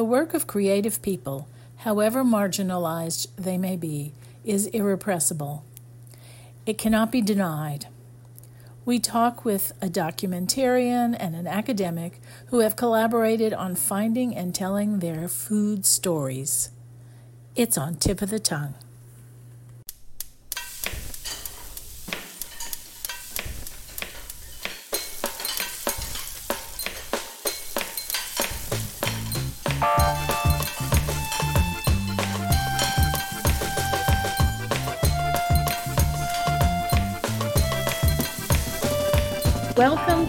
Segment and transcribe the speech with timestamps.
[0.00, 4.14] The work of creative people, however marginalized they may be,
[4.46, 5.62] is irrepressible.
[6.64, 7.86] It cannot be denied.
[8.86, 15.00] We talk with a documentarian and an academic who have collaborated on finding and telling
[15.00, 16.70] their food stories.
[17.54, 18.76] It's on tip of the tongue.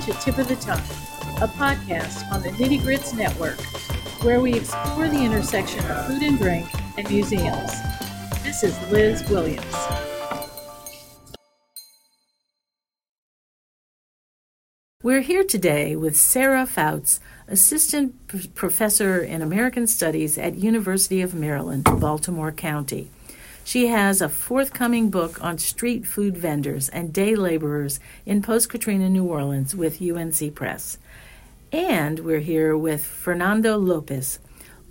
[0.05, 0.79] To Tip of the Tongue,
[1.43, 3.61] a podcast on the Nitty Grits Network,
[4.23, 7.71] where we explore the intersection of food and drink and museums.
[8.41, 9.75] This is Liz Williams.
[15.03, 21.83] We're here today with Sarah Fouts, Assistant Professor in American Studies at University of Maryland,
[21.83, 23.11] Baltimore County.
[23.71, 29.09] She has a forthcoming book on street food vendors and day laborers in post Katrina
[29.09, 30.97] New Orleans with UNC Press.
[31.71, 34.39] And we're here with Fernando Lopez,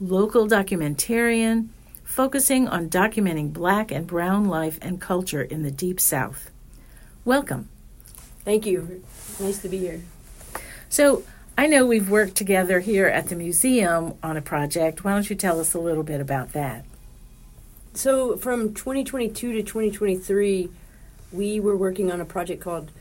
[0.00, 1.68] local documentarian
[2.04, 6.50] focusing on documenting black and brown life and culture in the Deep South.
[7.22, 7.68] Welcome.
[8.46, 9.04] Thank you.
[9.38, 10.00] Nice to be here.
[10.88, 11.22] So,
[11.58, 15.04] I know we've worked together here at the museum on a project.
[15.04, 16.86] Why don't you tell us a little bit about that?
[17.92, 20.70] So, from 2022 to 2023,
[21.32, 22.92] we were working on a project called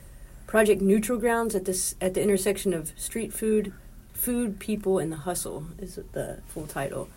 [0.47, 3.71] Project Neutral Grounds at this at the intersection of street food,
[4.13, 7.07] food, people, and the hustle is the full title.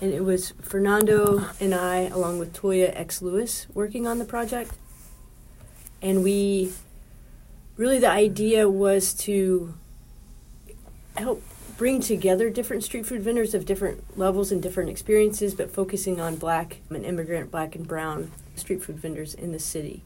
[0.00, 4.72] And it was Fernando and I, along with Toya X Lewis, working on the project.
[6.00, 6.72] And we
[7.76, 9.74] really the idea was to
[11.16, 11.42] help
[11.76, 16.36] bring together different street food vendors of different levels and different experiences, but focusing on
[16.36, 20.02] black and immigrant, black and brown street food vendors in the city.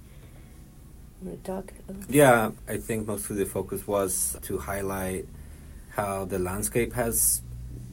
[1.42, 1.72] Talk?
[2.08, 5.26] Yeah, I think mostly the focus was to highlight
[5.90, 7.42] how the landscape has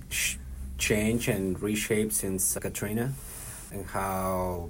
[0.09, 0.35] sh-
[0.77, 3.13] changed and reshaped since Katrina,
[3.71, 4.69] and how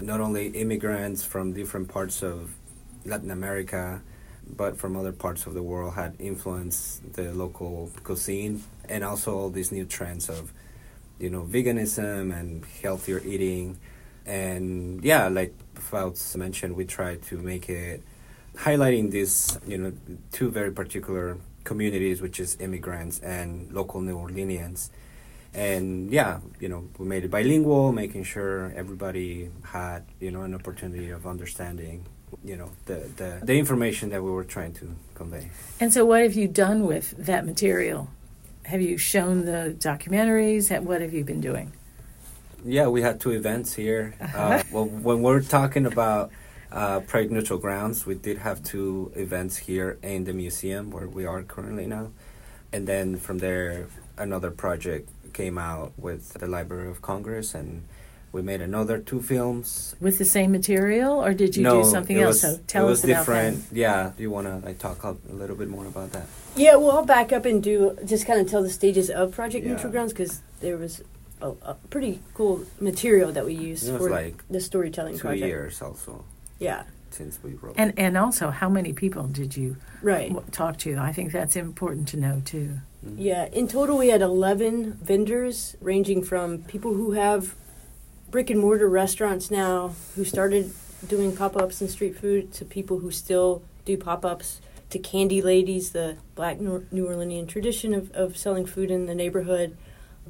[0.00, 2.54] not only immigrants from different parts of
[3.04, 4.02] Latin America
[4.56, 9.50] but from other parts of the world had influenced the local cuisine and also all
[9.50, 10.52] these new trends of
[11.18, 13.78] you know veganism and healthier eating.
[14.26, 18.02] And yeah like Fouts mentioned we tried to make it
[18.56, 19.92] highlighting these you know
[20.32, 24.90] two very particular communities which is immigrants and local New Orleanians.
[25.54, 30.54] And yeah you know we made it bilingual making sure everybody had you know an
[30.54, 32.06] opportunity of understanding
[32.44, 35.50] you know the, the the information that we were trying to convey.
[35.80, 38.08] And so, what have you done with that material?
[38.64, 40.70] Have you shown the documentaries?
[40.82, 41.72] What have you been doing?
[42.64, 44.14] Yeah, we had two events here.
[44.20, 46.30] Uh, well, when we're talking about
[46.70, 51.24] uh, Project Neutral Grounds, we did have two events here in the museum where we
[51.24, 52.10] are currently now,
[52.72, 53.86] and then from there,
[54.18, 57.84] another project came out with the Library of Congress and
[58.32, 62.18] we made another two films with the same material, or did you no, do something
[62.18, 62.42] else?
[62.42, 63.68] Was, so tell it was us about different.
[63.70, 63.76] that.
[63.76, 66.26] Yeah, do you want to like talk a little bit more about that?
[66.56, 69.64] Yeah, well, I'll back up and do just kind of tell the stages of Project
[69.64, 69.72] Yeah.
[69.72, 71.02] Neutral Grounds because there was
[71.40, 75.20] a, a pretty cool material that we used It was for like the storytelling Two
[75.28, 75.46] project.
[75.46, 76.24] years also
[76.58, 77.74] Yeah, since we wrote.
[77.78, 80.28] And and also, how many people did you right.
[80.28, 80.96] w- talk to?
[80.98, 82.78] I think that's important to know too.
[83.06, 83.14] Mhm.
[83.16, 87.54] Yeah, in total we had 11 vendors ranging from people who have
[88.30, 90.72] brick and mortar restaurants now who started
[91.06, 96.16] doing pop-ups and street food to people who still do pop-ups to candy ladies, the
[96.34, 99.76] black New Orleanian tradition of, of selling food in the neighborhood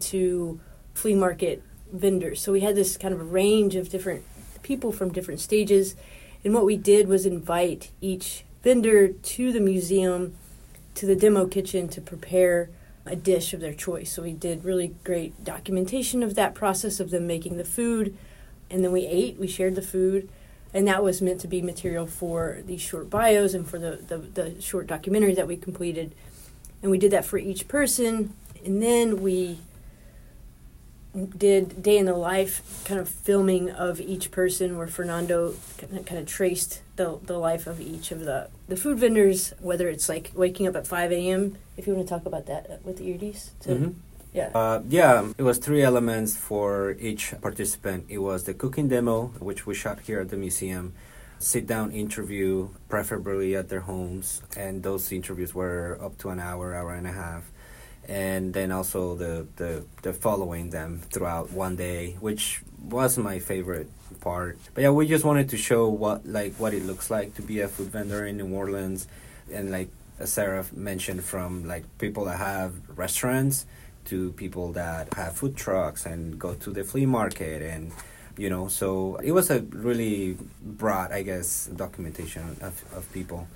[0.00, 0.60] to
[0.94, 2.40] flea market vendors.
[2.40, 4.24] So we had this kind of range of different
[4.62, 5.96] people from different stages.
[6.44, 10.36] And what we did was invite each vendor to the museum,
[10.94, 12.70] to the demo kitchen to prepare
[13.08, 14.12] a dish of their choice.
[14.12, 18.16] So we did really great documentation of that process of them making the food.
[18.70, 20.28] And then we ate, we shared the food.
[20.74, 24.18] And that was meant to be material for these short bios and for the, the,
[24.18, 26.14] the short documentary that we completed.
[26.82, 28.34] And we did that for each person.
[28.64, 29.58] And then we
[31.26, 35.54] did day in the life kind of filming of each person where Fernando
[36.06, 40.08] kind of, traced the, the life of each of the, the food vendors, whether it's
[40.08, 41.56] like waking up at 5 a.m.
[41.76, 43.50] If you want to talk about that uh, with the ERDs.
[43.60, 43.94] To, Mhm.
[44.34, 44.50] Yeah.
[44.54, 48.04] Uh, yeah, it was three elements for each participant.
[48.08, 50.92] It was the cooking demo, which we shot here at the museum,
[51.38, 56.74] sit down interview, preferably at their homes, and those interviews were up to an hour,
[56.74, 57.50] hour and a half.
[58.08, 63.90] And then also the, the the following them throughout one day, which was my favorite
[64.20, 64.58] part.
[64.74, 67.60] But yeah, we just wanted to show what like what it looks like to be
[67.60, 69.06] a food vendor in New Orleans,
[69.52, 69.90] and like
[70.24, 73.66] Sarah mentioned, from like people that have restaurants
[74.06, 77.92] to people that have food trucks and go to the flea market and
[78.38, 83.46] you know so it was a really broad i guess documentation of, of people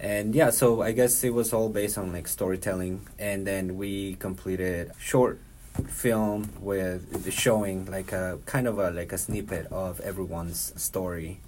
[0.00, 4.14] and yeah so i guess it was all based on like storytelling and then we
[4.16, 5.40] completed short
[5.88, 11.38] film with showing like a kind of a like a snippet of everyone's story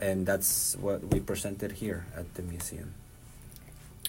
[0.00, 2.94] and that's what we presented here at the museum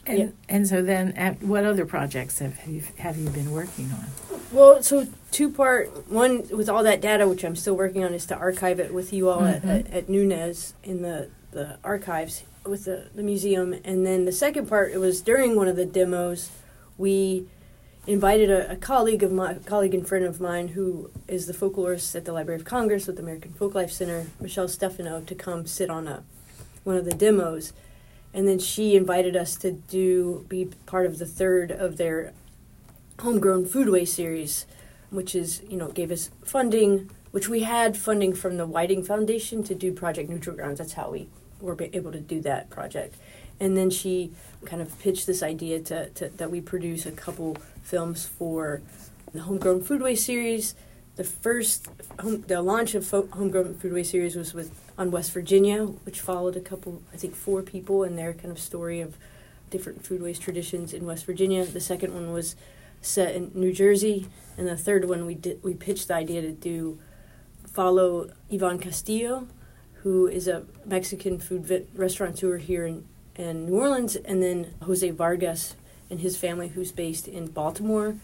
[0.05, 0.27] and, Yeah.
[0.47, 4.05] and so then, at, what other projects have you, have you been working on?
[4.51, 8.25] Well, so two part one with all that data, which I'm still working on, is
[8.27, 9.57] to archive it with you all Mhm.
[9.57, 13.73] at, at, at Nunez in the, the archives with the, the museum.
[13.83, 16.49] And then the second part, it was during one of the demos,
[16.97, 17.45] we
[18.07, 22.15] invited a, a colleague of my colleague and friend of mine who is the folklorist
[22.15, 25.89] at the Library of Congress with the American Folklife Center, Michelle Stefano, to come sit
[25.89, 26.23] on a
[26.83, 27.73] one of the demos.
[28.33, 32.33] And then she invited us to do be part of the third of their
[33.19, 34.65] homegrown foodway series,
[35.09, 39.63] which is you know gave us funding, which we had funding from the Whiting Foundation
[39.63, 40.79] to do Project Neutral Grounds.
[40.79, 41.27] That's how we
[41.61, 43.15] were able to do that project.
[43.59, 44.31] And then she
[44.65, 48.81] kind of pitched this idea to, to that we produce a couple films for
[49.33, 50.75] the homegrown foodway series.
[51.15, 51.87] The first
[52.19, 56.55] home, the launch of fo- homegrown foodway series was with on West Virginia, which followed
[56.55, 59.17] a couple, I think four people and their kind of story of
[59.69, 61.65] different foodways traditions in West Virginia.
[61.65, 62.55] The second one was
[63.01, 64.27] set in New Jersey,
[64.57, 66.99] and the third one we did we pitched the idea to do
[67.65, 69.47] follow Ivan Castillo,
[70.03, 73.05] who is a Mexican food restaurateur here in,
[73.35, 75.75] in New Orleans, and then Jose Vargas
[76.09, 78.15] and his family, who's based in Baltimore,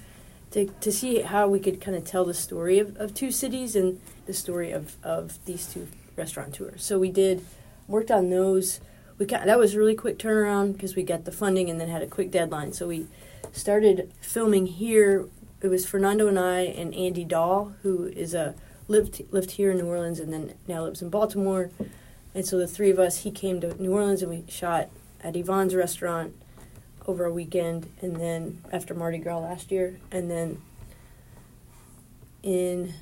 [0.51, 3.75] to, to see how we could kind of tell the story of, of two cities
[3.75, 6.83] and the story of, of these two restaurateurs.
[6.83, 7.45] So we did
[7.87, 8.79] worked on those.
[9.17, 12.01] We got, that was really quick turnaround because we got the funding and then had
[12.01, 12.73] a quick deadline.
[12.73, 13.07] So we
[13.51, 15.27] started filming here.
[15.61, 18.55] It was Fernando and I and Andy Dahl, who is a
[18.87, 21.71] lived lived here in New Orleans and then now lives in Baltimore.
[22.33, 24.89] And so the three of us, he came to New Orleans and we shot
[25.21, 26.35] at Ivan's restaurant
[27.07, 30.61] over a weekend, and then after Mardi Gras last year, and then
[32.41, 32.93] in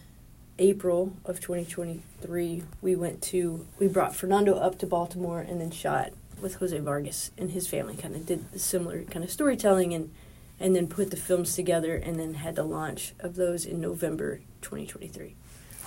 [0.60, 6.12] April of 2023, we went to we brought Fernando up to Baltimore and then shot
[6.42, 7.96] with Jose Vargas and his family.
[7.96, 10.12] Kind of did similar kind of storytelling and
[10.60, 14.42] and then put the films together and then had the launch of those in November
[14.62, 15.36] 2023.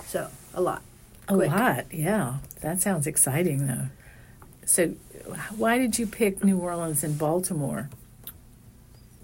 [0.04, 0.82] So a lot.
[1.28, 1.50] A Quick.
[1.50, 2.38] lot, yeah.
[2.60, 3.88] That sounds exciting, though.
[4.64, 4.94] So,
[5.56, 7.88] why did you pick New Orleans and Baltimore?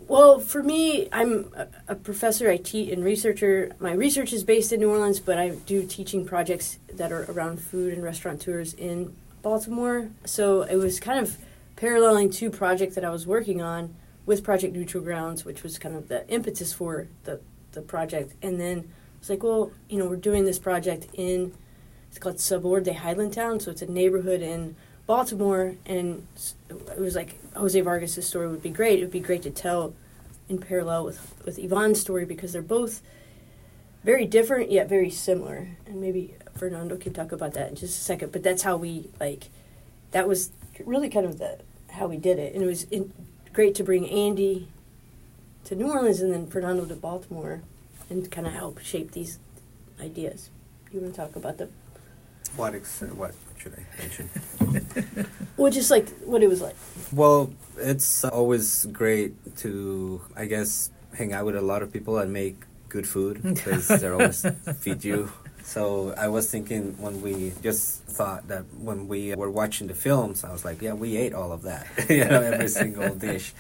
[0.09, 2.51] Well, for me, I'm a, a professor.
[2.51, 3.73] I teach and researcher.
[3.79, 7.61] My research is based in New Orleans, but I do teaching projects that are around
[7.61, 10.09] food and restaurateurs in Baltimore.
[10.25, 11.39] So it was kind of
[11.77, 13.95] paralleling two projects that I was working on
[14.27, 17.41] with Project Neutral Grounds, which was kind of the impetus for the
[17.73, 18.35] the project.
[18.43, 18.93] And then
[19.23, 21.53] it's like, well, you know, we're doing this project in
[22.09, 24.75] it's called Sabor de Highlandtown, so it's a neighborhood in
[25.07, 26.27] Baltimore, and
[26.69, 28.99] it was like Jose Vargas' story would be great.
[28.99, 29.95] It would be great to tell
[30.49, 33.01] in parallel with with Ivan's story because they're both
[34.03, 35.69] very different yet very similar.
[35.87, 38.33] And maybe Fernando can talk about that in just a second.
[38.33, 39.51] But that's how we like.
[40.11, 40.51] That was
[40.85, 41.61] really kind of the
[41.93, 43.13] how we did it, and it was in,
[43.53, 44.67] great to bring Andy
[45.63, 47.63] to New Orleans and then Fernando to Baltimore,
[48.13, 49.39] and kind of help shape these
[50.01, 50.51] ideas.
[50.93, 51.69] You want to talk about the
[52.57, 54.29] What ex- what should I mention?
[55.57, 56.77] well, just like what it was like.
[57.13, 59.33] well, it's always great
[59.65, 62.57] to, I guess, hang out with a lot of people and make
[62.91, 64.45] good food because they're always
[64.81, 65.33] feed you.
[65.65, 70.45] So I was thinking when we just thought that when we were watching the films,
[70.45, 73.55] I was like, yeah, we ate all of that, you know, every single dish.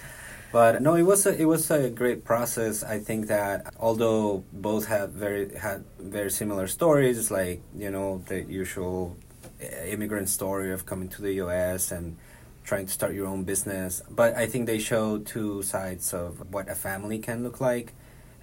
[0.52, 2.84] But no, it was a it was a great process.
[2.84, 8.42] I think that although both had very had very similar stories, like you know the
[8.42, 9.16] usual
[9.62, 11.90] uh, immigrant story of coming to the U.S.
[11.90, 12.18] and
[12.64, 16.68] trying to start your own business, but I think they show two sides of what
[16.68, 17.94] a family can look like.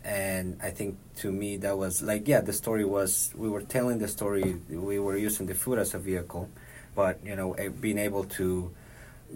[0.03, 3.99] And I think to me that was like yeah the story was we were telling
[3.99, 6.49] the story we were using the food as a vehicle,
[6.95, 8.71] but you know eh, being able to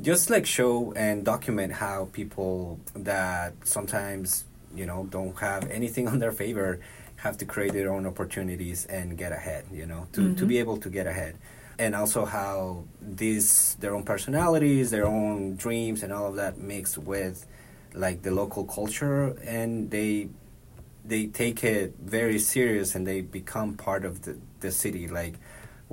[0.02, 4.46] just like show and document how people that sometimes
[4.76, 6.80] you know don't have anything on their favor
[7.18, 10.48] have to create their own opportunities and get ahead you know to, to Mhm.
[10.48, 11.36] be able to get ahead
[11.80, 16.98] and also how these their own personalities their own dreams and all of that mix
[16.98, 17.46] with
[17.94, 20.28] like the local culture and they
[21.06, 25.36] they take it very serious and they become part of the, the city like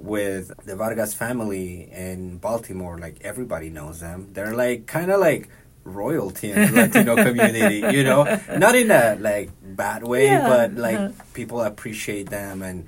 [0.00, 5.49] with the Vargas family in Baltimore like everybody knows them they're like kind of like
[5.85, 8.25] royalty in the Latino community you know
[8.57, 10.49] not in a like bad way Yeah.
[10.49, 11.25] but like Uh-huh.
[11.35, 12.87] people appreciate them and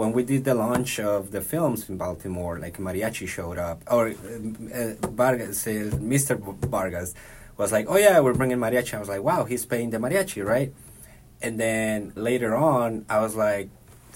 [0.00, 4.08] when we did the launch of the films in Baltimore, like mariachi showed up, or
[4.08, 6.36] uh, Vargas, uh, Mr.
[6.74, 7.14] Vargas
[7.56, 10.44] was like, "Oh yeah, we're bringing mariachi." I was like, "Wow, he's paying the mariachi,
[10.44, 10.74] right?"
[11.40, 13.70] And then later on, I was like,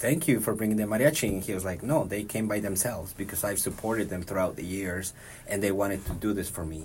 [0.07, 3.09] "Thank you for bringing the mariachi." And he was like, "No, they came by themselves
[3.23, 5.07] because I've supported them throughout the years,
[5.49, 6.83] and they wanted to do this for me."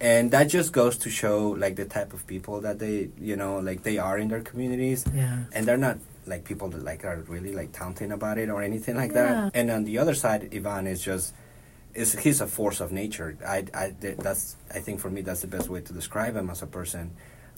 [0.00, 2.96] And that just goes to show like the type of people that they,
[3.30, 5.44] you know, like they are in their communities Yeah.
[5.54, 5.96] and they're not
[6.32, 9.22] like people that like are really like taunting about it or anything like Yeah.
[9.26, 9.56] that.
[9.58, 11.26] And on the other side, Ivan is just
[11.94, 13.30] is he's a force of nature.
[13.56, 13.84] I, I
[14.26, 17.04] that's I think for me that's the best way to describe him as a person.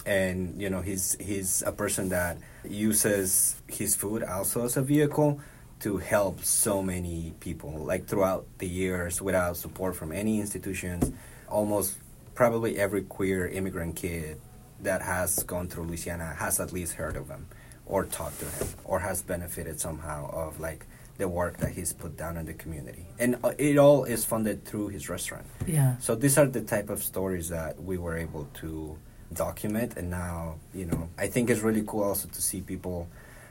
[0.08, 2.38] And you know he's he's a person that
[2.88, 5.40] uses his food also as a vehicle
[5.80, 11.12] to help so many people like throughout the years without support from any institutions.
[11.48, 11.98] Almost
[12.34, 14.40] probably every queer immigrant kid
[14.80, 17.46] that has gone through Louisiana has at least heard of him
[17.84, 20.86] or talked to him or has benefited somehow of like
[21.18, 24.64] the work that he's put down in the community and uh, it all is funded
[24.64, 25.96] through his restaurant Yeah.
[25.98, 28.96] so these are the type of stories that we were able to
[29.34, 33.08] document and now you know i think it's really cool also to see people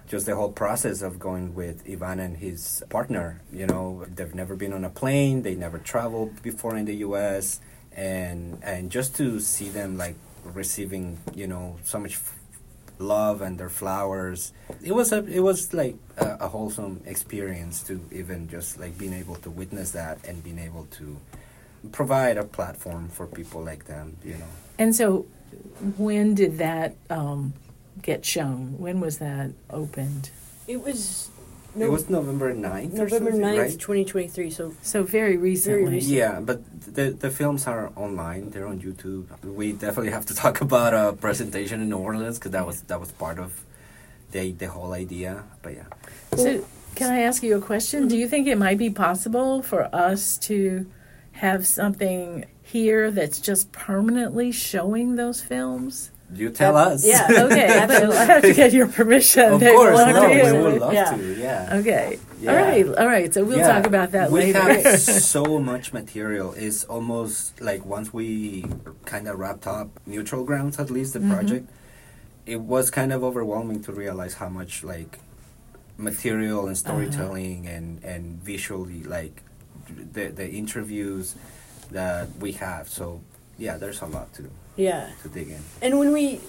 [0.08, 4.06] just the whole process of going with ivan and his partner you know.
[4.16, 7.60] They've never been on a plane they never traveled before in the us
[7.96, 12.36] and and just to see them like receiving you know so much f-
[13.00, 14.54] love and their flowers
[14.84, 19.14] it was a it was like a, a wholesome experience to even just like being
[19.14, 21.18] able to witness that and being able to
[21.92, 24.46] provide a platform for people like them you know.
[24.80, 25.26] And so,
[25.98, 27.54] when did that um,
[28.02, 28.78] get shown?
[28.78, 30.30] When was that opened?
[30.68, 31.30] It was
[31.80, 33.72] it was november 9th November something, 9th, right?
[33.80, 34.50] 2023.
[34.50, 35.92] So So very recently.
[35.92, 36.12] recent.
[36.14, 36.60] yeah but
[36.96, 41.14] the the films are online they're on youtube we definitely have to talk about a
[41.14, 43.64] presentation in new orleans because that was that was part of
[44.32, 45.86] the the whole idea but yeah
[46.36, 48.08] So, can I ask you a question?
[48.08, 50.88] Do you think it might be possible for us to
[51.34, 56.12] have something here that's just permanently showing those films?
[56.36, 57.26] you tell That- us yeah.
[57.48, 59.54] Okay, I have to get your permission.
[59.54, 61.16] of course no we would love Yeah.
[61.16, 62.20] to yeah Okay.
[62.42, 62.52] Yeah.
[62.52, 62.88] All right.
[63.00, 63.34] All right.
[63.34, 64.60] So we'll Yeah, talk about that we later.
[64.60, 65.00] have
[65.38, 66.54] so much material.
[66.54, 68.66] It's almost like once we
[69.06, 71.32] kind of wrapped up Neutral Grounds, at least the Mhm.
[71.34, 71.66] project,
[72.46, 75.18] it was kind of overwhelming to realize how much like
[75.98, 76.86] material and Uh-huh.
[76.86, 79.42] storytelling and and visually like
[80.14, 81.36] the the interviews
[81.92, 82.90] that we have.
[82.90, 83.22] So
[83.58, 85.62] yeah, there's a lot to yeah, to dig in.
[85.82, 86.40] and when we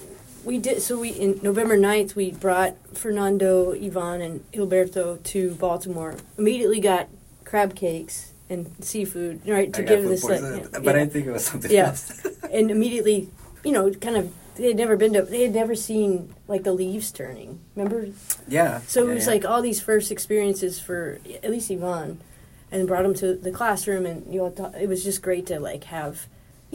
[0.44, 6.16] we did so we in November 9th we brought Fernando, Ivan, and Gilberto to Baltimore.
[6.36, 7.08] Immediately got
[7.44, 11.02] crab cakes and seafood right to I give this like yeah, but yeah.
[11.02, 11.88] I think it was something Yeah.
[11.88, 12.24] else.
[12.52, 13.28] and immediately
[13.64, 16.72] you know kind of they had never been to they had never seen like the
[16.72, 17.60] leaves turning.
[17.76, 18.08] Remember
[18.48, 18.80] yeah.
[18.86, 19.32] So yeah, it was yeah.
[19.32, 22.20] like all these first experiences for at least Ivan,
[22.70, 25.84] and brought him to the classroom, and you know, it was just great to like
[25.84, 26.26] have.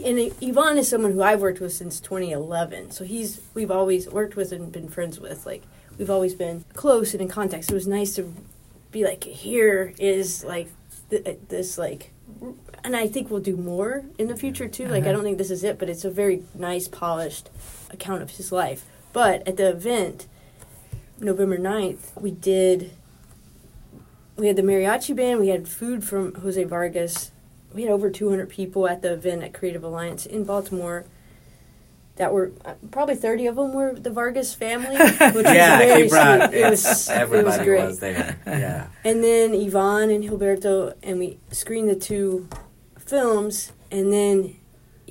[0.03, 4.35] And Ivan is someone who I've worked with since 2011, so he's we've always worked
[4.35, 5.45] with and been friends with.
[5.45, 5.63] Like
[5.99, 7.65] we've always been close and in contact.
[7.65, 8.33] So it was nice to
[8.91, 10.69] be like, here is like
[11.11, 12.11] th- this like,
[12.83, 14.85] and I think we'll do more in the future too.
[14.85, 15.11] Like I Uh-huh.
[15.13, 17.51] don't think this is it, but it's a very nice, polished
[17.91, 18.85] account of his life.
[19.13, 20.25] But at the event,
[21.19, 22.91] November 9th, we did.
[24.35, 25.39] We had the mariachi band.
[25.39, 27.31] We had food from Jose Vargas.
[27.73, 31.05] We had over 200 people at the event at Creative Alliance in Baltimore.
[32.17, 36.09] That were uh, probably 30 of them were the Vargas family, which yeah, was very
[36.09, 36.59] brought sweet.
[36.59, 37.85] It was everybody it was great.
[37.85, 38.39] was there.
[38.45, 38.87] Yeah.
[39.03, 42.47] And then Ivan and Gilberto, and we screened the two
[42.99, 44.55] films, and then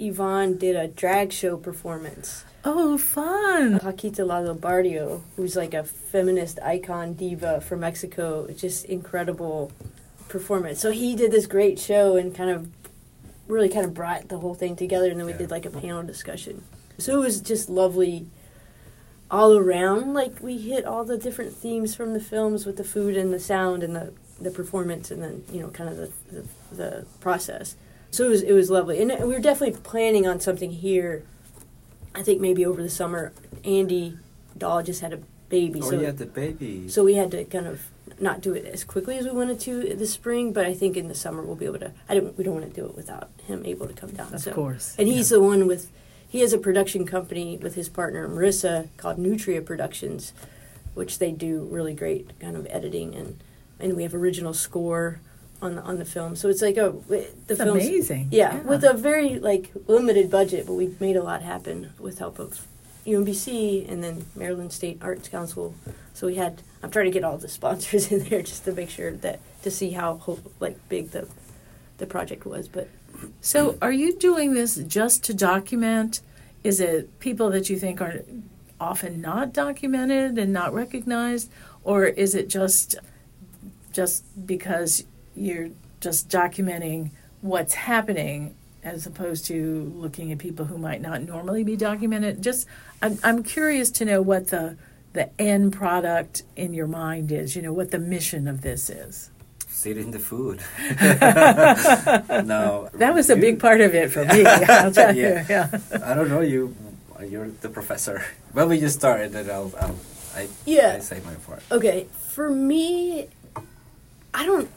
[0.00, 2.44] Ivan did a drag show performance.
[2.64, 3.78] Oh, fun.
[3.80, 9.72] Paquita La del Barrio, who's like a feminist icon diva from Mexico, just incredible
[10.28, 10.80] performance.
[10.80, 12.68] So he did this great show and kind of
[13.48, 15.38] really kind of brought the whole thing together, and then we Yeah.
[15.38, 16.62] did like a panel discussion.
[16.98, 18.26] So it was just lovely
[19.30, 20.14] all around.
[20.14, 23.40] Like we hit all the different themes from the films with the food and the
[23.40, 26.44] sound and the, the performance, and then you know kind of the, the
[26.74, 27.74] the process.
[28.12, 31.24] So it was it was lovely, and we were definitely planning on something here.
[32.14, 33.32] I think maybe over the summer,
[33.64, 34.18] Andy
[34.56, 36.88] Dahl just had a baby, Oh so yeah, the baby.
[36.88, 37.86] so we had to kind of
[38.20, 40.52] not do it as quickly as we wanted to this spring.
[40.52, 41.92] But I think in the summer we'll be able to.
[42.06, 42.36] I don't.
[42.36, 44.34] We don't want to do it without him able to come down.
[44.34, 44.52] Of so.
[44.52, 44.94] course.
[44.98, 45.90] And he's the one with.
[46.28, 50.34] he has a production company with his partner Marissa called Nutria Productions,
[50.92, 53.42] which they do really great kind of editing and
[53.80, 55.20] and we have original score
[55.62, 56.36] on the on the film.
[56.36, 58.28] So it's like oh, a the It's film's- amazing.
[58.30, 58.62] Yeah, Yeah.
[58.62, 62.66] with a very like limited budget, but we made a lot happen with help of
[63.06, 65.74] UMBC and then Maryland State Arts Council.
[66.14, 68.90] So we had I'm trying to get all the sponsors in there just to make
[68.90, 70.20] sure that to see how
[70.60, 71.28] like big the
[71.98, 72.68] the project was.
[72.68, 72.88] But
[73.40, 76.20] So, are you doing this just to document?
[76.64, 78.24] Is it people that you think are
[78.80, 81.48] often not documented and not recognized,
[81.84, 82.96] or is it just
[83.92, 85.70] just because you're
[86.00, 87.10] just documenting
[87.40, 92.42] what's happening as opposed to looking at people who might not normally be documented?
[92.42, 92.66] Just,
[93.00, 94.76] I'm, I'm curious to know what the
[95.12, 97.54] the end product in your mind is.
[97.54, 99.30] You know what the mission of this is.
[99.68, 100.60] Sit in the food.
[102.46, 104.44] no, That was a big part of it for me.
[104.46, 105.22] I'll tell you.
[105.22, 105.44] Yeah.
[105.50, 105.78] Yeah.
[106.04, 106.74] I don't know you.
[107.28, 108.24] You're the professor.
[108.52, 109.96] Well, we just started, and I'll, I'll
[110.34, 110.94] I Yeah.
[110.96, 111.62] I say my part.
[111.70, 113.28] Okay, for me,
[114.34, 114.68] I don't.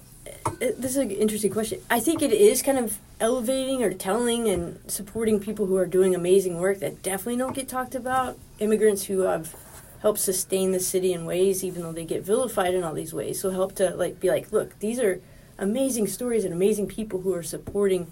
[0.60, 1.82] It, this is an interesting question.
[1.89, 6.15] I think it is kind of elevating or telling and supporting people who are doing
[6.15, 8.38] amazing work that definitely don't get talked about.
[8.60, 9.55] Immigrants who have
[10.01, 13.39] helped sustain the city in ways, even though they get vilified in all these ways.
[13.39, 15.22] So help to like be like, look, these are
[15.58, 18.12] amazing stories and amazing people who are supporting,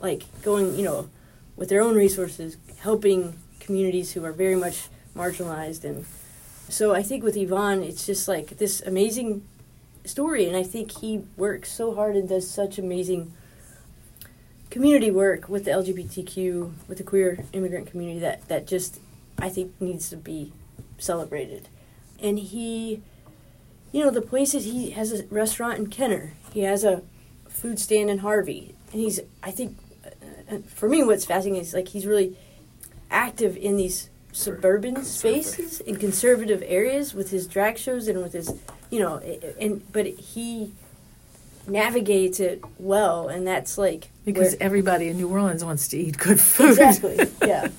[0.00, 1.08] like going, you know,
[1.56, 6.04] with their own resources, helping communities who are very much marginalized and
[6.68, 9.42] so I think with Ivan, it's just like this amazing
[10.08, 13.32] story, and I think he works so hard and does such amazing
[14.70, 19.00] community work with the LGBTQ, with the queer immigrant community that that just
[19.38, 20.52] I think needs to be
[20.98, 21.68] celebrated.
[22.20, 23.02] And he,
[23.92, 27.02] you know, the places he has a restaurant in Kenner, he has a
[27.48, 31.74] food stand in Harvey, and he's I think uh, uh, for me what's fascinating is
[31.74, 32.36] like he's really
[33.10, 38.52] active in these suburban spaces in conservative areas with his drag shows and with his
[38.90, 39.16] you know
[39.60, 40.72] and but he
[41.66, 46.16] navigates it well and that's like Because where- everybody in New Orleans wants to eat
[46.18, 46.70] good food.
[46.78, 47.68] exactly yeah.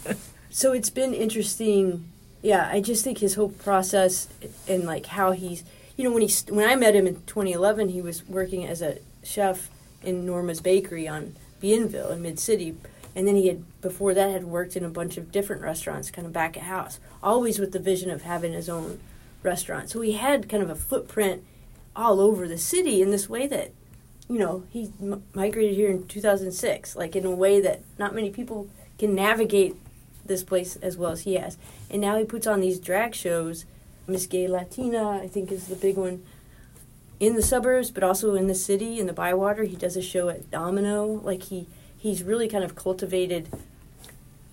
[0.52, 2.10] So it's been interesting.
[2.41, 4.28] Yeah i just think his whole process
[4.67, 5.63] and like how he's
[5.98, 9.00] you know when he when i met him in 2011 he was working as a
[9.24, 9.69] chef
[10.04, 12.78] in norma's bakery on bienville in mid-city.
[13.15, 16.26] And then he had before that had worked in a bunch of different restaurants kind
[16.26, 19.00] of back at house always with the vision of having his own
[19.43, 19.89] restaurant.
[19.89, 21.43] So he had kind of a footprint
[21.95, 23.71] all over the city in this way that
[24.30, 28.30] you know he m- migrated here in 2006 like in a way that not many
[28.30, 29.75] people can navigate
[30.25, 31.58] this place as well as he has.
[31.89, 33.65] And now he puts on these drag shows.
[34.08, 36.23] Miss gay latina i think is the big one.
[37.19, 40.30] In the suburbs but also in the city in the bywater he does a show
[40.30, 41.06] at domino.
[41.06, 43.49] Like he he's really kind of cultivated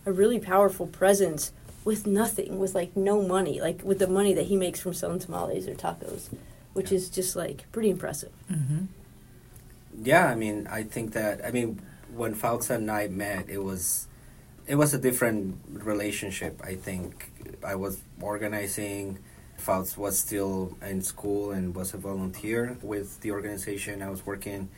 [0.05, 1.53] a really powerful presence
[1.87, 5.21] with nothing with like no money like with the money that he makes from selling
[5.25, 6.23] tamales or tacos
[6.77, 6.97] which Yeah.
[6.99, 8.85] is just like pretty impressive hmm
[10.13, 11.81] Yeah, I mean, I think that I mean,
[12.21, 14.07] when Fausta and I met, it was
[14.67, 15.57] it was a different
[15.93, 16.55] relationship.
[16.73, 17.09] I think
[17.65, 19.19] I was organizing.
[19.67, 24.69] Fausta was still in school and was a volunteer with the organization I was working.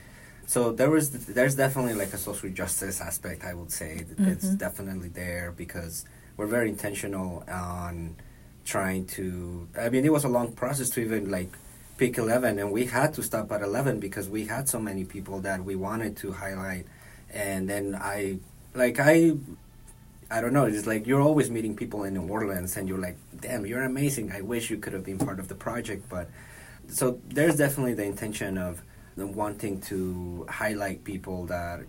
[0.47, 3.44] So there was there's definitely like a social justice aspect.
[3.44, 3.90] I would say
[4.33, 4.59] it's Mhm.
[4.66, 5.94] definitely there because
[6.38, 8.16] we're very intentional on
[8.64, 9.68] trying to.
[9.79, 11.53] I mean, it was a long process to even like
[11.98, 15.40] pick 11 and we had to stop at 11 because we had so many people
[15.40, 16.87] that we wanted to highlight
[17.35, 18.38] and then i
[18.74, 19.33] like i
[20.31, 23.16] i don't know it's like you're always meeting people in new orleans and you're like
[23.40, 26.31] damn you're amazing i wish you could have been part of the project but
[26.88, 28.81] so there's definitely the intention of
[29.16, 31.81] wanting to highlight people that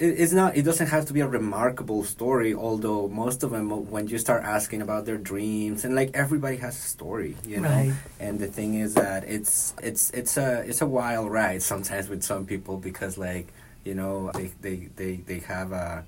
[0.00, 4.06] it's not it doesn't have to be a remarkable story although most of them when
[4.08, 7.92] you start asking about their dreams and like everybody has a story you know Right.
[8.20, 12.22] and the thing is that it's it's it's a it's a wild ride sometimes with
[12.22, 13.46] some people because like
[13.84, 16.04] you know they they they, they have a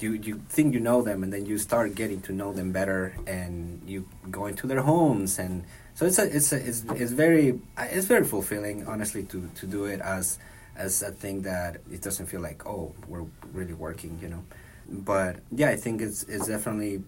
[0.00, 3.14] you you think you know them and then you start getting to know them better
[3.26, 7.58] and you go into their homes and so it's a it's a it's, it's very
[7.78, 10.38] it's very fulfilling honestly to to do it as
[10.76, 14.42] as a thing that it doesn't feel like oh we're really working you know?
[14.88, 17.02] But yeah i think it's it's definitely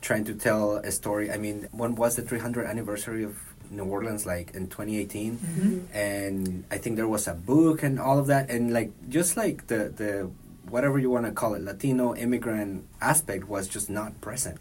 [0.00, 1.30] trying to tell a story.
[1.30, 3.36] I mean when was the 300th anniversary of
[3.70, 4.24] new orleans?
[4.26, 5.80] Like in 2018 Mhm.
[5.92, 9.66] and I think there was a book and all of that, and like just like
[9.66, 10.30] the the
[10.70, 14.58] whatever you want to call it, Latino immigrant aspect was just not present,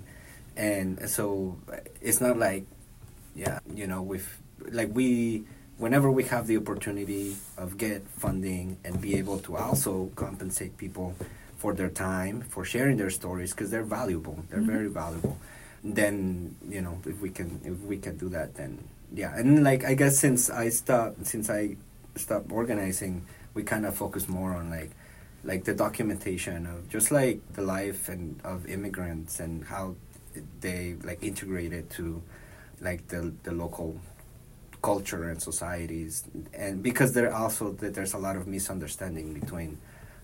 [0.56, 1.58] and so
[2.02, 2.64] it's not like,
[3.36, 4.26] yeah, you know, with
[4.72, 5.44] like we
[5.78, 11.16] whenever we have the opportunity of get funding and be able to also compensate people
[11.58, 14.44] for their time, for sharing their stories because they're valuable.
[14.50, 14.66] They're Mhm.
[14.76, 15.38] very valuable.
[15.84, 18.80] Then you know if we can if we can do that, then
[19.14, 19.36] yeah.
[19.38, 21.78] And like I guess since I stopped since I
[22.16, 23.22] stopped organizing,
[23.54, 24.92] we kind of focus more on like
[25.44, 29.96] like the documentation of just like the life and of immigrants and how
[30.62, 32.22] they like integrated to
[32.82, 34.00] like the the local
[34.82, 39.78] culture and societies and because there also that there's a lot of misunderstanding between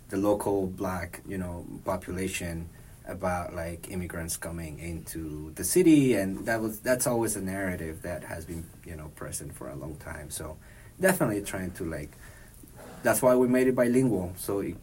[0.09, 2.69] the local black you know population
[3.07, 8.23] about like immigrants coming into the city and that was that's always a narrative that
[8.23, 10.29] has been you know present for a long time.
[10.29, 10.57] So
[10.99, 12.11] definitely trying to like
[13.01, 14.77] that's why we made it bilingual so it,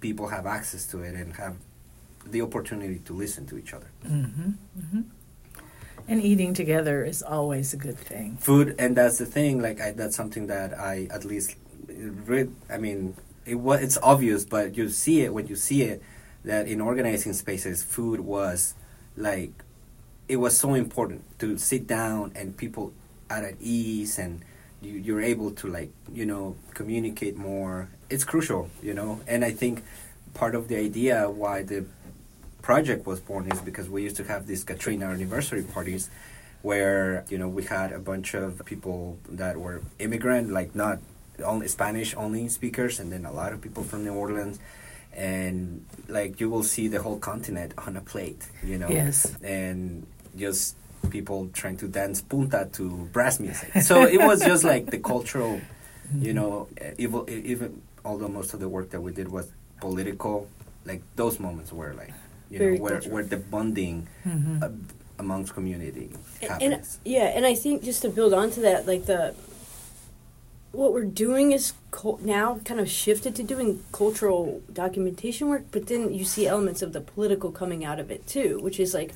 [0.00, 1.56] people have access to it and have
[2.24, 3.90] the opportunity to listen to each other.
[4.06, 5.00] Hmm hmm
[6.08, 8.36] And eating together is always a good thing.
[8.38, 11.56] food and that's the thing like I, that's something that i at least
[11.88, 16.02] read i mean it was it's obvious but you see it when you see it
[16.44, 18.74] that in organizing spaces food was
[19.16, 19.50] like
[20.28, 22.92] it was so important to sit down and people
[23.30, 24.42] are at ease and
[24.82, 29.50] you, you're able to like you know communicate more it's crucial you know and i
[29.50, 29.82] think
[30.34, 31.84] part of the idea why the
[32.66, 36.10] project was born is because we used to have these katrina anniversary parties
[36.62, 40.98] where you know we had a bunch of people that were immigrant like not
[41.52, 44.58] only spanish only speakers and then a lot of people from new orleans.
[45.14, 48.90] And like you will see the whole continent on a plate you know?
[49.00, 49.16] Yes.
[49.42, 50.04] and
[50.36, 50.74] just
[51.16, 53.70] people trying to dance punta to brass music.
[53.88, 55.52] So it was just like the cultural
[56.26, 56.40] you mm-hmm.
[56.40, 57.20] know even,
[57.52, 57.68] even
[58.04, 59.46] although most of the work that we did was
[59.80, 60.36] political
[60.90, 62.14] like those moments were like
[62.50, 63.14] you Very know where, cultural.
[63.14, 64.62] where the bonding Mhm.
[64.62, 64.68] uh,
[65.18, 66.10] amongst community
[66.42, 69.34] happens and yeah, and I think just to build onto that, like the
[70.72, 75.86] what we're doing is cul- now kind of shifted to doing cultural documentation work, but
[75.86, 79.12] then you see elements of the political coming out of it too, which is like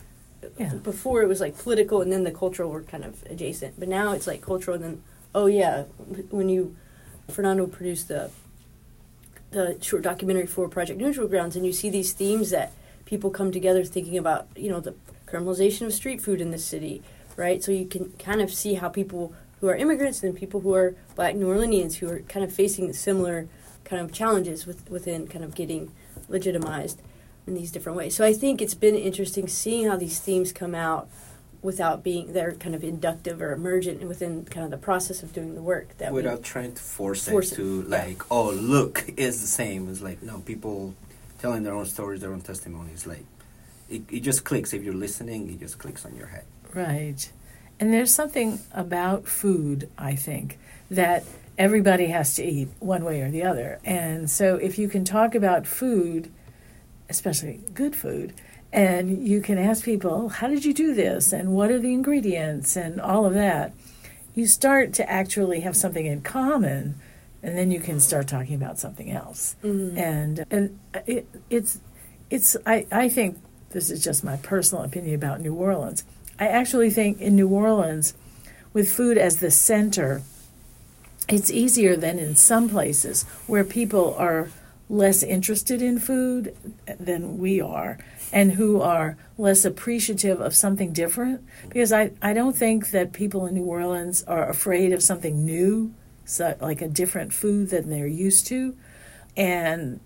[0.58, 0.72] Yeah.
[0.76, 4.12] before it was like political and then the cultural were kind of adjacent, but now
[4.12, 5.02] it's like cultural and then
[5.34, 5.84] oh yeah,
[6.30, 6.74] when you
[7.28, 8.30] Fernando produced the
[9.50, 12.72] the short documentary for Project Neutral Grounds, and you see these themes that
[13.10, 14.94] people come together thinking about, you know, the
[15.26, 17.02] criminalization of street food in the city,
[17.36, 17.62] right?
[17.62, 20.94] So you can kind of see how people who are immigrants and people who are
[21.16, 23.48] Black New Orleanians who are kind of facing similar
[23.84, 25.90] kind of challenges with, within kind of getting
[26.28, 27.02] legitimized
[27.48, 28.14] in these different ways.
[28.14, 31.08] So I think it's been interesting seeing how these themes come out
[31.62, 35.54] without being they're kind of inductive or emergent within kind of the process of doing
[35.54, 37.96] the work that we without trying to force, Force it it, to yeah.
[37.98, 40.94] like oh look it's the same it's like no people
[41.40, 43.24] telling their own stories their own testimonies like
[43.88, 47.30] it, it just clicks if you're listening it just clicks on your head Right.
[47.78, 50.58] And there's something about food, I think,
[50.90, 51.24] that
[51.56, 53.80] everybody has to eat one way or the other.
[53.84, 56.30] And so if you can talk about food,
[57.08, 58.34] especially good food,
[58.72, 61.32] and you can ask people, how did you do this?
[61.32, 62.76] And what are the ingredients?
[62.76, 63.72] And all of that,
[64.34, 67.00] you start to actually have something in common.
[67.42, 69.96] And then you can start talking about something else Mhm.
[69.96, 71.78] and and it, it's
[72.28, 73.38] it's I, I think
[73.70, 76.04] this is just my personal opinion about New Orleans.
[76.38, 78.14] I actually think in New Orleans,
[78.72, 80.22] with food as the center,
[81.28, 84.48] it's easier than in some places where people are
[84.88, 86.54] less interested in food
[86.98, 87.96] than we are
[88.32, 93.46] and who are less appreciative of something different because I, I don't think that people
[93.46, 95.94] in New Orleans are afraid of something new
[96.30, 98.76] so like a different food than they're used to.
[99.36, 100.00] And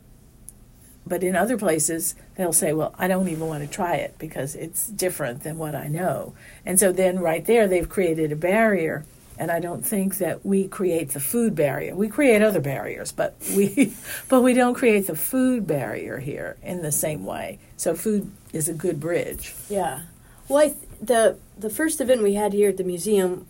[1.07, 4.55] but in other places they'll say well i don't even want to try it because
[4.55, 6.35] it's different than what i know.
[6.65, 9.05] And so then right there they've created a barrier
[9.39, 11.95] and i don't think that we create the food barrier.
[11.95, 13.95] We create other barriers but we
[14.29, 17.59] but we don't create the food barrier here in the same way.
[17.77, 19.55] So food is a good bridge.
[19.69, 20.03] Yeah.
[20.49, 23.47] Well, th- the the first event we had here at the museum,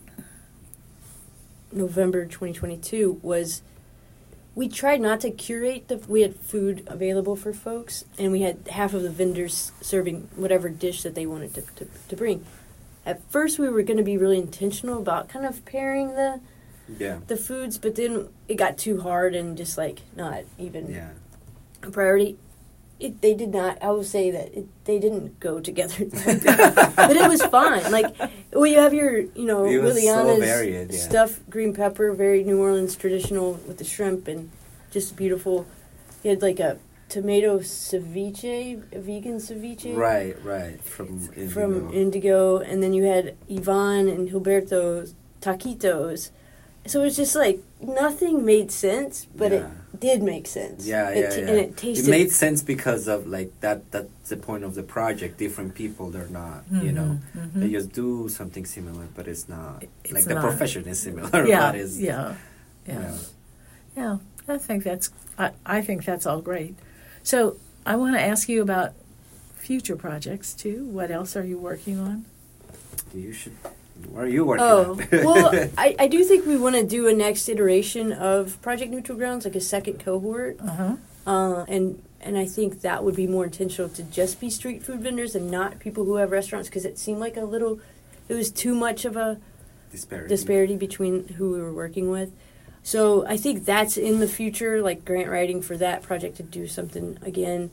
[1.75, 3.61] November 2022, was
[4.55, 5.97] we tried not to curate the.
[5.97, 10.69] We had food available for folks, and we had half of the vendors serving whatever
[10.69, 12.45] dish that they wanted to to, to bring.
[13.05, 16.39] At first, we were going to be really intentional about kind of pairing the
[16.97, 21.09] yeah the foods, but then it got too hard and just like not even yeah
[21.83, 22.37] a priority.
[22.97, 23.77] It, they did not.
[23.83, 26.05] I will say that it, they didn't go together,
[26.95, 27.91] but it was fine.
[27.91, 28.15] Like,
[28.53, 30.99] well, you have your, you know, It was so varied, yeah.
[30.99, 34.49] stuffed green pepper, very New Orleans traditional with the shrimp and
[34.91, 35.67] just beautiful.
[36.23, 36.77] You had like a
[37.09, 41.93] tomato ceviche, a vegan ceviche, right right from from Indigo.
[41.93, 46.31] Indigo, and then you had Ivan and Gilberto's taquitos,
[46.85, 49.67] so it's just like nothing made sense, but Yeah.
[49.93, 50.85] it did make sense.
[50.85, 51.47] Yeah, It yeah, t- yeah.
[51.49, 52.07] And it tasted.
[52.07, 53.89] It made sense because of like that.
[53.91, 55.37] That's the point of the project.
[55.37, 56.63] Different people, they're not.
[56.71, 59.83] You know, Mhm, they just do something similar, but it's not.
[60.03, 60.43] It's like the not.
[60.43, 61.45] profession is similar.
[61.53, 62.35] yeah, but it's, yeah,
[62.87, 63.17] yeah, yeah.
[63.97, 64.17] yeah.
[64.47, 66.75] I think that's I, I think that's all great.
[67.23, 68.93] So I want to ask you about
[69.55, 70.85] future projects too.
[70.85, 72.25] What else are you working on?
[73.11, 73.53] Do you should.
[74.09, 74.65] Where are you working?
[74.65, 75.11] Oh at?
[75.25, 79.17] well, I, I do think we want to do a next iteration of Project Neutral
[79.17, 80.95] Grounds, like a second cohort, Uh huh.
[81.27, 85.01] uh, and and I think that would be more intentional to just be street food
[85.01, 87.79] vendors and not people who have restaurants because it seemed like a little,
[88.27, 89.37] it was too much of a
[89.91, 90.27] disparity.
[90.29, 92.31] disparity between who we were working with.
[92.81, 96.67] So I think that's in the future, like grant writing for that project to do
[96.67, 97.69] something again.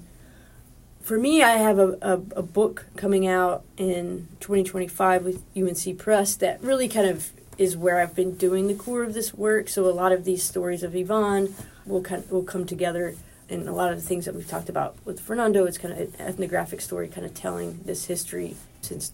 [1.03, 6.37] For me, I have a, a, a book coming out in 2025 with UNC Press
[6.37, 9.69] that really kind of is where I've been doing the core of this work.
[9.69, 13.17] So a lot of these stories of Ivan will kind will come together,
[13.49, 15.99] and a lot of the things that we've talked about with Fernando, it's kind of
[15.99, 19.12] an ethnographic story, kind of telling this history since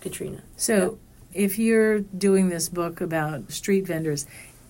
[0.00, 0.42] Katrina.
[0.56, 0.98] So,
[1.34, 4.26] if you're doing this book about street vendors,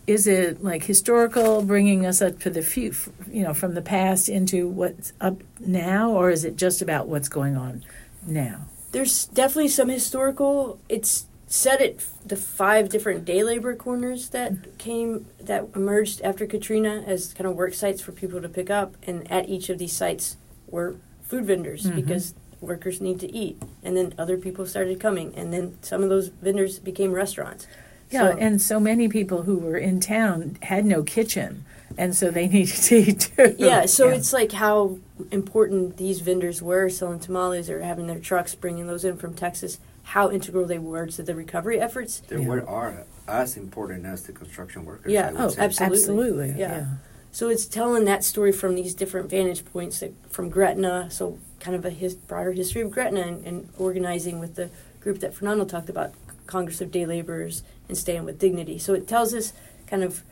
[0.08, 2.94] is it like historical, bringing us up to the few,
[3.30, 7.28] you know, from the past into what's up now, or is it just about what's
[7.28, 7.84] going on
[8.26, 8.62] now?
[8.92, 10.80] There's definitely some historical.
[10.88, 17.04] It's set at the five different day labor corners that came that emerged after Katrina
[17.06, 19.92] as kind of work sites for people to pick up, and at each of these
[19.92, 20.38] sites
[20.70, 21.96] were food vendors Mhm.
[21.96, 26.08] because workers need to eat, and then other people started coming, and then some of
[26.08, 27.66] those vendors became restaurants.
[28.10, 31.64] Yeah, So- and so many people who were in town had no kitchen,
[31.96, 33.54] and so they needed to eat too.
[33.58, 34.98] yeah, so it's like how
[35.30, 39.78] important these vendors were selling tamales or having their trucks bringing those in from Texas.
[40.04, 42.22] How integral they were to the recovery efforts.
[42.28, 42.48] They Yeah.
[42.48, 45.12] were are as important as the construction workers.
[45.12, 45.60] Yeah, oh, say.
[45.60, 45.96] absolutely.
[45.98, 46.76] absolutely, Yeah.
[46.78, 46.84] yeah.
[47.30, 51.76] So it's telling that story from these different vantage points, like from Gretna, so kind
[51.76, 55.66] of a his, broader history of Gretna and, and organizing with the group that Fernando
[55.66, 56.12] talked about,
[56.48, 58.78] Congress of Day Laborers and Stand with Dignity.
[58.78, 59.52] So it tells us
[59.86, 60.22] kind of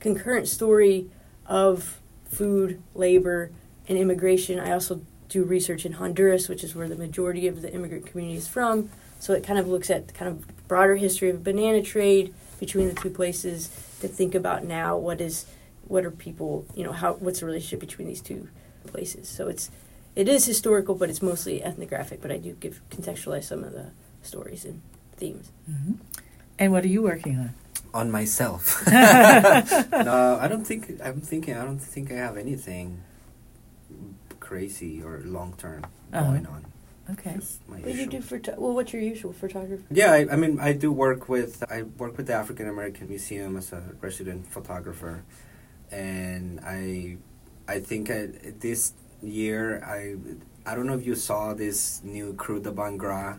[0.00, 1.08] concurrent story
[1.46, 3.50] of food, labor,
[3.88, 4.60] and immigration.
[4.60, 8.36] I also do research in Honduras, which is where the majority of the immigrant community
[8.36, 8.90] is from.
[9.18, 12.94] So it kind of looks at kind of broader history of banana trade between the
[12.94, 13.68] two places
[14.00, 15.46] to think about now what is
[15.86, 18.48] what are people you know how what's the relationship between these two
[18.86, 19.28] places.
[19.28, 19.70] So it's
[20.14, 22.20] it is historical, but it's mostly ethnographic.
[22.20, 23.90] But I do give contextualize some of the
[24.22, 24.82] stories and
[25.16, 25.50] themes.
[25.70, 25.96] Mhm.
[26.58, 27.54] And what are you working on?
[27.92, 28.82] on myself.
[28.90, 30.98] no, I don't think.
[31.02, 31.54] I'm thinking.
[31.56, 33.02] I don't think I have anything
[34.40, 36.24] crazy or long term Uh-huh.
[36.30, 36.64] going on.
[37.12, 37.36] Okay.
[37.68, 38.74] What do you do for well?
[38.74, 39.84] What's your usual photography?
[39.90, 43.56] Yeah, I, I mean, I do work with I work with the African American Museum
[43.56, 45.22] as a resident photographer,
[45.92, 47.18] and I
[47.68, 50.16] I think I, this year I
[50.68, 53.38] I don't know if you saw this new Krewe de Bhangra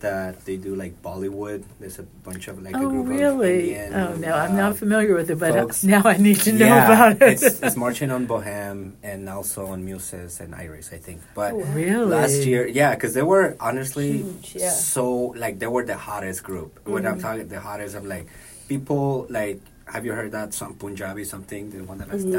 [0.00, 1.64] that they do like Bollywood.
[1.80, 3.74] There's a bunch of like a oh, group of really?
[3.74, 5.82] Indian, oh, no, I'm uh, not familiar with it, but uh, folks.
[5.84, 7.42] now I need to know yeah, about it.
[7.42, 11.20] it's, it's marching on Bohème and also on Muses and Iris, I think.
[11.34, 12.06] But Oh, really?
[12.06, 14.70] last year, yeah, because they were honestly Huge, yeah.
[14.70, 16.78] so like they were the hottest group.
[16.86, 17.22] When I'm Mhm.
[17.22, 18.26] talking the hottest, I'm like
[18.68, 19.60] people like.
[19.88, 21.70] Have you heard that song Punjabi something?
[21.70, 22.32] The one that was Mhm.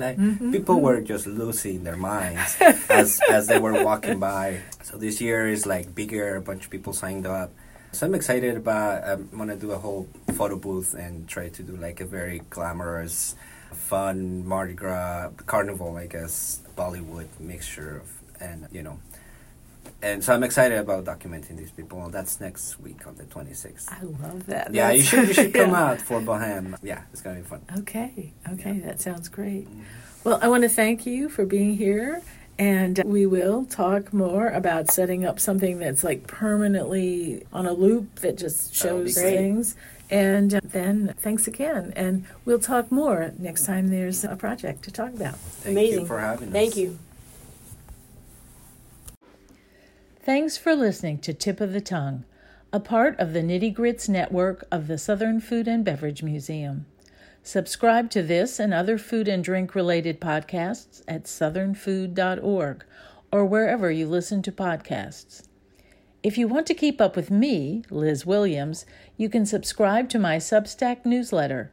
[0.00, 2.56] like Mhm, people were just losing their minds
[2.90, 4.60] as as they were walking by.
[4.82, 6.36] So this year is like bigger.
[6.36, 7.50] A bunch of people signed up.
[7.92, 9.04] So I'm excited about.
[9.08, 13.34] I'm gonna do a whole photo booth and try to do like a very glamorous,
[13.72, 18.08] fun Mardi Gras carnival, I guess, Bollywood mixture of,
[18.44, 18.98] and you know.
[20.04, 22.10] And so I'm excited about documenting these people.
[22.10, 23.90] That's next week on the 26th.
[23.90, 24.74] I love that.
[24.74, 25.82] Yeah, you should you should come yeah.
[25.92, 26.76] out for Bohème.
[26.82, 27.62] Yeah, it's gonna be fun.
[27.78, 28.86] Okay, okay, Yeah.
[28.86, 29.66] that sounds great.
[30.22, 32.20] Well, I want to thank you for being here,
[32.58, 38.16] and we will talk more about setting up something that's like permanently on a loop
[38.16, 39.76] that just That would be shows things.
[40.10, 44.90] And uh, then thanks again, and we'll talk more next time there's a project to
[44.90, 45.36] talk about.
[45.36, 46.00] Thank Amazing.
[46.00, 46.52] you for having us.
[46.52, 46.98] Thank you.
[50.24, 52.24] Thanks for listening to Tip of the Tongue,
[52.72, 56.86] a part of the Nitty Grits network of the Southern Food and Beverage Museum.
[57.42, 62.86] Subscribe to this and other food and drink related podcasts at southernfood.org
[63.30, 65.46] or wherever you listen to podcasts.
[66.22, 68.86] If you want to keep up with me, Liz Williams,
[69.18, 71.70] you can subscribe to my Substack newsletter,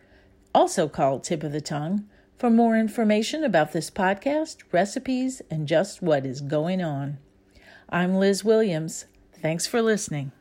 [0.53, 2.05] also called Tip of the Tongue,
[2.37, 7.17] for more information about this podcast, recipes, and just what is going on.
[7.93, 9.03] I'm Liz Williams.
[9.41, 10.31] Thanks for listening.